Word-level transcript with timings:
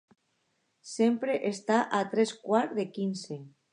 Sempre 0.91 1.35
està 1.49 1.77
a 1.99 2.01
tres 2.15 2.33
quarts 2.47 2.77
de 2.81 2.87
quinze. 2.97 3.39